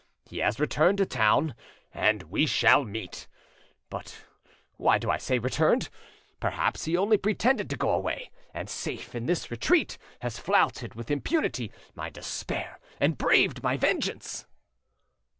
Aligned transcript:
He 0.25 0.39
has 0.39 0.59
returned 0.59 0.97
to 0.97 1.05
town, 1.05 1.53
and 1.93 2.23
we 2.23 2.47
shall 2.47 2.83
meet! 2.83 3.27
But 3.91 4.25
why 4.77 4.97
do 4.97 5.11
I 5.11 5.19
say 5.19 5.37
'returned'? 5.37 5.89
Perhaps 6.39 6.85
he 6.85 6.97
only 6.97 7.17
pretended 7.17 7.69
to 7.69 7.77
go 7.77 7.91
away, 7.91 8.31
and 8.51 8.67
safe 8.67 9.13
in 9.13 9.27
this 9.27 9.51
retreat 9.51 9.99
has 10.21 10.39
flouted 10.39 10.95
with 10.95 11.11
impunity, 11.11 11.71
my 11.93 12.09
despair 12.09 12.79
and 12.99 13.15
braved 13.15 13.61
my 13.61 13.77
vengeance!" 13.77 14.47